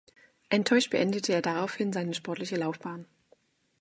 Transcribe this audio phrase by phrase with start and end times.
[0.49, 3.05] Enttäuscht beendete er daraufhin seine sportliche Laufbahn.